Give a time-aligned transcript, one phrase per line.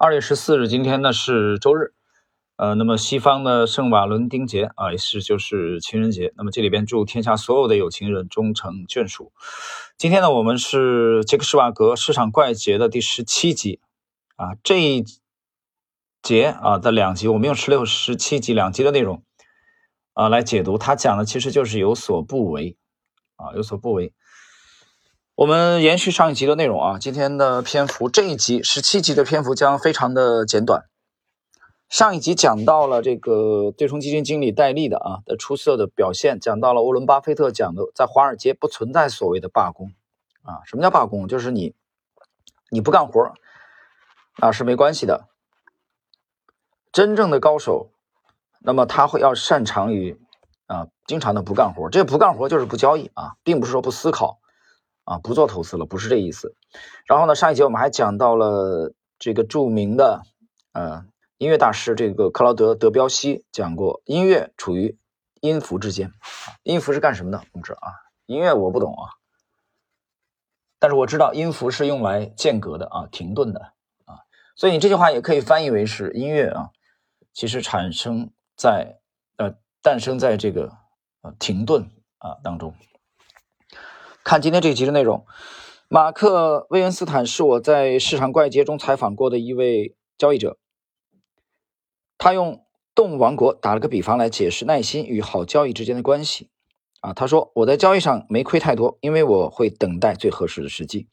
[0.00, 1.92] 二月十四日，今天呢是周日，
[2.54, 6.32] 呃，那么西方的圣瓦伦丁节啊，也是就是情人节。
[6.36, 9.32] 那么这里边祝天下所有的有情人终成眷属。
[9.96, 13.80] 今天呢，我们是杰克施瓦格市场怪杰的第十七集
[14.36, 15.04] 啊，这一
[16.22, 19.24] 节啊的两集，我们用十六、十七集两集的内容
[20.12, 22.76] 啊来解读，他讲的其实就是有所不为
[23.34, 24.14] 啊，有所不为。
[25.38, 30.86] 我们延续上一集的内容啊，今天的篇幅这一集十七集的篇幅将非常的简短。
[31.88, 39.92] 上一集讲到了这个对冲基金经理戴利的啊的出色的表现，讲到了沃伦巴菲特讲的，在华尔街不存在所谓的罢工
[40.42, 41.28] 啊，什么叫罢工？
[41.28, 41.72] 就是你
[42.68, 43.32] 你不干活
[44.40, 45.28] 啊是没关系的。
[46.90, 47.92] 真正的高手，
[48.62, 50.20] 那么他会要擅长于
[50.66, 54.40] 啊经常的不干活，这不干活就是不交易啊，并不是说不思考。
[55.08, 56.54] 啊，不做投资了，不是这意思。
[57.06, 60.20] 然后呢，上一节我们还讲到了这个著名的
[60.72, 61.06] 呃
[61.38, 64.98] 音乐大师这个克劳德·德彪西讲过，音乐处于
[65.40, 66.12] 音符之间。
[66.62, 67.38] 音符是干什么的？
[67.52, 67.88] 我们知道啊，
[68.26, 69.16] 音乐我不懂啊，
[70.78, 73.72] 但是我知道音符是用来间隔的啊，停顿的
[74.04, 74.20] 啊。
[74.56, 76.68] 所以你这句话也可以翻译为是音乐啊，
[77.32, 78.98] 其实产生在
[79.38, 80.70] 呃诞生在这个
[81.22, 82.74] 呃停顿啊当中。
[84.28, 85.24] 看今天这一集的内容，
[85.88, 90.58] 马克·威恩斯坦是我在市场怪杰中采访过的一位交易者。
[92.18, 92.62] 他用
[92.94, 96.50] 动物王国打了个比方来解释耐心与好交易之间的关系。
[97.00, 101.06] 啊，他说我在交易上没亏太多，因为我会等待最合适的时机。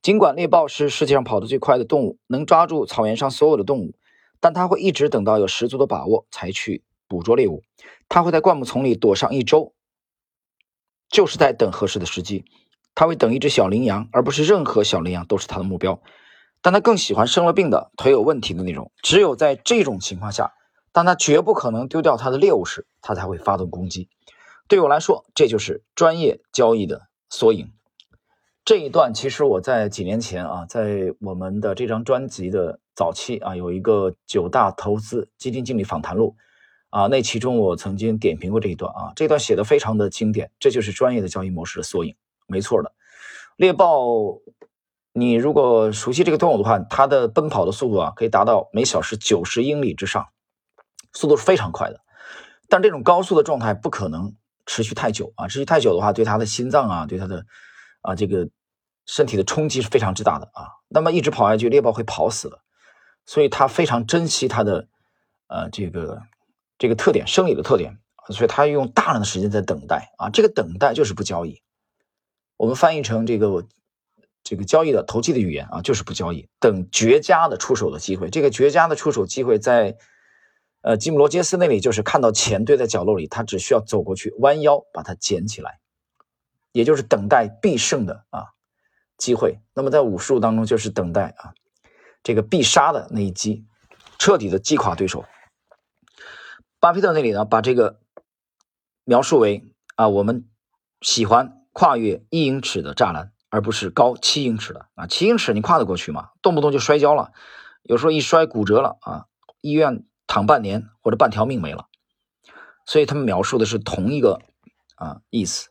[0.00, 3.96] 尽管猎豹是世界上跑得最快的动物，能抓住草原上所有的动物，
[4.38, 7.64] 但它会一直等到有十足的把握才去捕捉猎物。
[8.08, 9.74] 它会在灌木丛里躲上一周。
[11.10, 12.44] 就是在等合适的时机，
[12.94, 16.00] 他会等一只小羚羊，而不是任何小羚羊都是他的目标。
[16.60, 18.90] 但他更喜欢生了病的、腿有问题的那种。
[19.02, 20.52] 只有在这种情况下，
[20.92, 24.08] 当他绝不可能丢掉他的猎物时，他才会发动攻击。
[24.66, 27.72] 对我来说，这就是专业交易的缩影。
[28.64, 36.36] 这一段其实我在几年前啊，在我们的这张专辑的早期啊，有一个九大投资基金经理访谈录。
[36.90, 42.16] 啊，那其中我曾经点评过这一段啊，这段写的非常的经典，这就是专业的交易模式的缩影，
[42.46, 42.92] 没错的。
[43.56, 44.38] 猎豹，
[45.12, 50.28] 你如果熟悉这个动物的话，它的奔跑的速度啊，可以达到每小时九十英里之上，
[51.12, 52.00] 速度是非常快的。
[52.68, 54.34] 但这种高速的状态不可能
[54.64, 57.44] 持续太久啊，持续太久的话，对它的心脏啊，对它的
[58.00, 58.48] 啊这个
[59.04, 60.68] 身体的冲击是非常之大的啊。
[60.88, 62.60] 那么一直跑下去，猎豹会跑死的，
[63.26, 64.88] 所以它非常珍惜它的
[65.48, 66.22] 呃这个。
[66.78, 67.98] 这个特点，生理的特点，
[68.30, 71.60] 所以他用大量的时间在等待啊，这个等待就是不交易。
[72.56, 73.66] 我们翻译成这个
[74.44, 78.30] 这个交易的投机的语言啊，就是不交易，等绝佳的出手的机会。
[78.30, 79.96] 这个绝佳的出手机会在
[80.82, 85.80] 呃吉姆罗杰斯那里，就是看到钱堆在角落里，他只需要走过去，弯腰把它捡起来，
[86.72, 88.46] 也就是等待必胜的啊
[89.16, 89.58] 机会。
[89.74, 91.54] 那么在武术当中，就是等待啊
[92.22, 93.64] 这个必杀的那一击，
[94.18, 95.24] 彻底的击垮对手。
[96.80, 98.00] 巴菲特那里呢，把这个
[99.04, 100.48] 描述为啊，我们
[101.00, 105.06] 喜欢跨越一英尺的栅栏，而不是高七英尺的啊。
[105.06, 106.30] 七英尺你跨得过去吗？
[106.40, 107.32] 动不动就摔跤了，
[107.82, 109.26] 有时候一摔骨折了啊，
[109.60, 111.86] 医院躺半年或者半条命没了。
[112.86, 114.40] 所以他们描述的是同一个
[114.94, 115.70] 啊意思。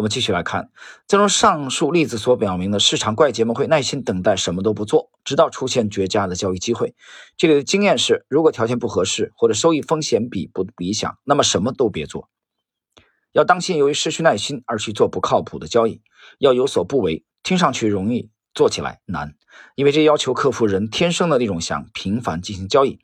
[0.00, 0.70] 我们继续来看，
[1.06, 6.94] 正如上述例子所表明的，市场怪杰们会耐心等待，什么都不做，直到出现绝佳的交易机会。
[7.36, 12.30] 这里的经验是，如果条件不合适或者收益风险比不理想，那么什么都别做。
[13.32, 16.00] 要当心，由于失去耐心而去做不靠谱的交易，
[16.38, 17.22] 要有所不为。
[17.42, 19.34] 听上去容易，做起来难，
[19.74, 23.00] 因为这要求克服人天生的那种想频繁进行交易，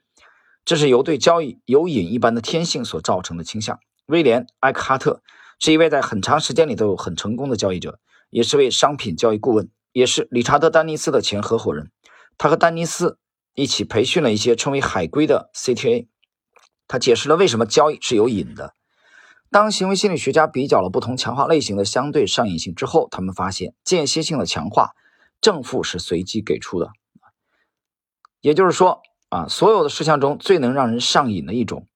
[0.65, 3.79] 这是由对交易有瘾一般的天性所造成的倾向。
[4.07, 5.21] 威廉·艾克哈特。
[5.59, 7.99] 是一位在很长时间里都有很成功的交易者，
[8.31, 11.91] 也是位商品交易顾问，也是理查德·丹尼斯的前合伙人。
[12.37, 13.19] 他和丹尼斯
[13.55, 16.09] 一起培训了一些称为海归的 CTA。
[16.87, 18.75] 他解释了为什么交易是有瘾的。
[19.51, 24.91] 当行为心理学家比较了不同强化类型的相对上瘾性之后，他们发现间歇性的强化
[25.41, 26.91] 正负是随机给出的。
[28.41, 29.01] 也就是说
[29.31, 31.89] 啊，所有的事项中最能让人上瘾的一种。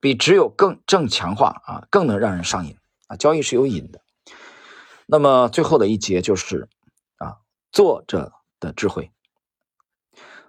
[0.00, 2.77] 比只有更正强化啊，更能让人上瘾
[3.08, 3.16] 啊！
[3.16, 4.00] 交易是有瘾的。
[5.06, 6.68] 那么最后的一节就是
[7.16, 7.38] 啊，
[7.72, 9.10] 作者的智慧。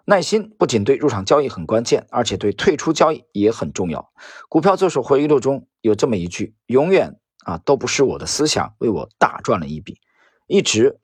[0.05, 4.11] 耐心不仅对入场交易很关键，而且对退出交易也很重要。
[4.47, 9.99] 股票作手回忆录中有这么一句：“永远啊，都不是我的思想为我大赚了一笔，
[10.47, 10.99] 一直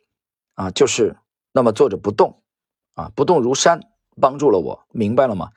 [0.55, 1.17] 啊就是
[1.51, 2.41] 那么坐着不动
[2.95, 3.79] 啊，不动如山，
[4.19, 5.51] 帮助了我，明白了吗？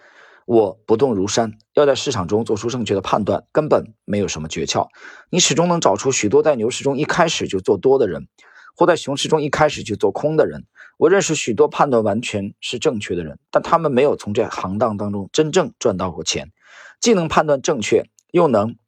[0.49, 4.89] 我不动如山，要在市场中做出正确的判断，根本没有什么诀窍。
[5.29, 8.29] 你始终能找出许多在牛市中一开始就做多的人，
[8.75, 10.65] 或在熊市中一开始就做空的人。
[10.97, 16.51] 我认识许多判断完全是正确的人，但他们没有从这行当当中真正赚到过钱。
[16.99, 18.79] 既能判断正确，又能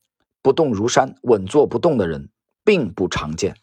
[0.41, 2.31] 不动如山、稳坐不动的人，
[2.65, 3.55] 并不常见。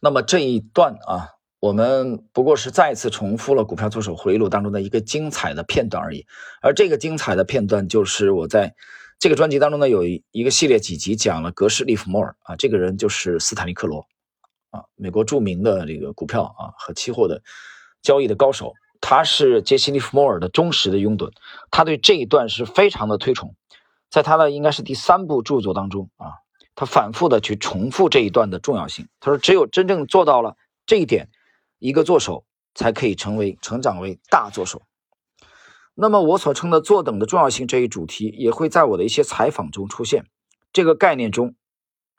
[0.00, 1.28] 那么这一段啊。
[1.64, 6.26] 我们不过是再次重复了《股票作手回忆录》当中的一个精彩的片段而已，
[6.60, 8.74] 而这个精彩的片段就是我在
[9.18, 14.06] 这个专辑当中呢有一个系列几集讲了格式利弗莫尔啊，这个人就是斯坦利克罗
[14.72, 17.40] 啊，美国著名的这个股票啊和期货的
[18.02, 21.30] 交易的高手，他是杰西利弗莫尔的忠实的拥趸，
[21.70, 23.54] 他对这一段是非常的推崇，
[24.10, 26.26] 在他的应该是第三部著作当中啊，
[26.74, 31.30] 他反复的去重复这一段的重要性，他说只有真正做到了这一点。
[31.84, 34.80] 一个作手才可以成为成长为大作手。
[35.94, 40.24] 那么我所称的坐等的重要性这一主题也会在我的一些采访中出现。
[40.72, 41.56] 这个概念中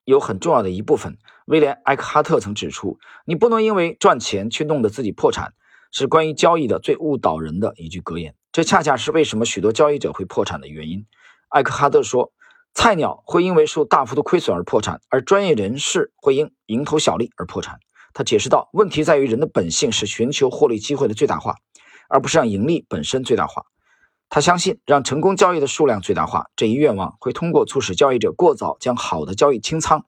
[0.03, 1.17] 有很重要的一部分，
[1.47, 5.55] 威廉·艾克哈特曾指出：你不能因为赚钱去弄得自己破产，
[5.91, 8.35] 是关于交易的最误导人的一句格言。
[8.51, 11.07] 这恰恰是为什么许多交易者会破产的原因。
[11.49, 12.31] 艾克哈特说：
[12.75, 17.79] 菜鸟会因为受大幅度亏损而破产，而专业人士会因蝇头小利而破产。
[18.15, 21.57] 他解释道：“问题在于人的本性是寻求获利机会的最大化，
[22.07, 23.65] 而不是让盈利本身最大化。
[24.29, 30.05] 他相信，让成功交易的数量最大化这一愿望会通过促使交易者过早将好的交易清仓，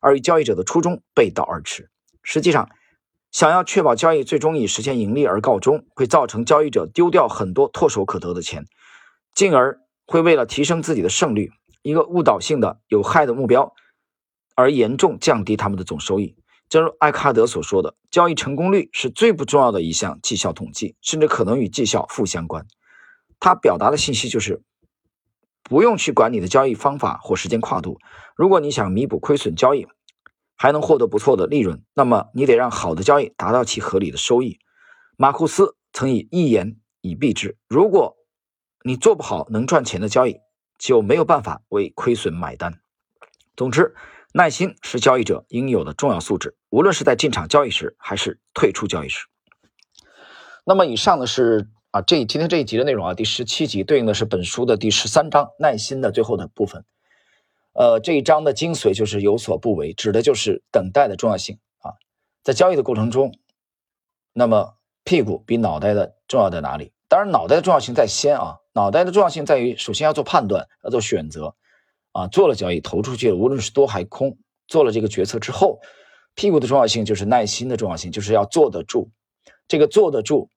[0.00, 1.90] 而与交易者的初衷背道而驰。
[2.22, 2.70] 实际上，
[3.30, 8.64] 想要确保交易最终以实现盈利而告终，会造成交易者丢掉很多唾手可得的钱，
[9.34, 11.52] 进而会为了提升自己的胜率，
[11.82, 13.74] 一个误导性的有害的目标，
[14.54, 16.34] 而严重降低他们的总收益。”
[16.72, 22.66] 正如艾克哈德所说的，交易成功率是最不重要的一项绩效统计，甚至可能与绩效负相关。
[23.38, 24.62] 他表达的信息就是，
[25.62, 27.98] 不用去管你的交易方法或时间跨度。
[28.34, 29.86] 如果你想弥补亏损交易，
[30.56, 34.58] 还能获得不错的利润，那么你得让好的交易达到其合理的收益。
[35.18, 38.16] 马库斯曾以一言以蔽之：如果
[38.82, 40.38] 你做不好能赚钱的交易，
[40.78, 42.80] 就没有办法为亏损买单。
[43.54, 43.94] 总之。
[44.34, 49.26] 耐心是交易者应有的重要素质，无论是在进场交易时，还是退出交易时。
[50.64, 56.86] 那么，以上的是啊，这今天这一集的内容啊，第十七集对应的是本书的第十三章“耐心”的最后的部分。
[57.74, 61.92] 呃，这一章的精髓就是有所不为，指的就是等待的重要性啊。
[62.42, 63.34] 在交易的过程中，
[64.32, 66.92] 那么屁股比脑袋的重要在哪里？
[67.06, 71.54] 当然，脑袋的重要性在先啊，脑袋的重要性在于，首先要做判断，要做选择。
[72.12, 74.38] 啊，做了交易投出去了，无论是多还空，
[74.68, 75.80] 做了这个决策之后，
[76.34, 79.10] 屁股的重要性就是耐心的重要性，就是要坐得住。
[79.66, 80.50] 这个坐得住，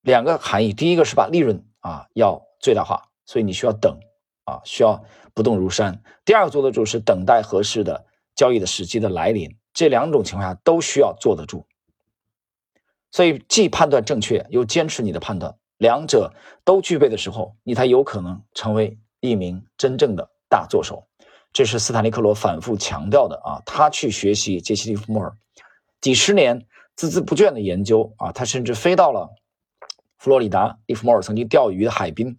[0.00, 4.00] 两个含义，第一个是把利润啊要最大化，所以你需要等
[4.44, 5.04] 啊，需要
[5.34, 6.02] 不动如山。
[6.24, 11.66] 第二个坐得住是等待合适的交易的时机的来临，这两种情况下都需要坐得住。
[13.10, 16.32] 所以既判断正确，又坚持你的判断，两者
[16.64, 18.98] 都具备的时候，你才有可能成为。
[19.22, 21.06] 一名真正的大作手，
[21.52, 23.62] 这是斯坦利克罗反复强调的啊。
[23.64, 25.32] 他去学习杰西·利弗莫尔，
[26.00, 26.66] 几十年
[26.96, 28.32] 孜孜不倦的研究啊。
[28.32, 29.30] 他甚至飞到了
[30.18, 32.36] 佛罗里达，利弗莫尔曾经钓鱼的海滨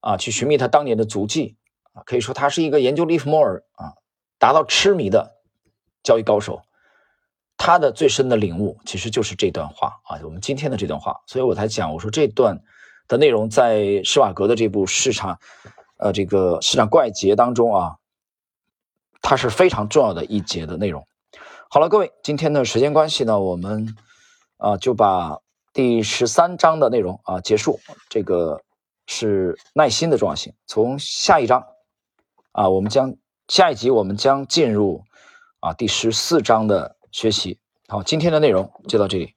[0.00, 1.58] 啊，去寻觅他当年的足迹
[1.92, 2.02] 啊。
[2.06, 3.92] 可以说，他是一个研究利弗莫尔啊，
[4.38, 5.36] 达到痴迷的
[6.02, 6.62] 交易高手。
[7.58, 11.20] 他的最深的领悟其实就是这段话啊，我们今天的这段话。
[11.26, 12.58] 所以我才讲，我说这段
[13.06, 15.38] 的内容在施瓦格的这部市场。
[16.00, 17.96] 呃，这个市场怪杰当中啊，
[19.20, 21.06] 它是非常重要的一节的内容。
[21.68, 23.94] 好了，各位，今天的时间关系呢，我们
[24.56, 25.40] 啊就把
[25.74, 27.78] 第十三章的内容啊结束。
[28.08, 28.62] 这个
[29.06, 30.54] 是耐心的重要性。
[30.66, 31.66] 从下一章
[32.52, 33.14] 啊，我们将
[33.48, 35.04] 下一集我们将进入
[35.60, 37.58] 啊第十四章的学习。
[37.88, 39.34] 好，今天的内容就到这里。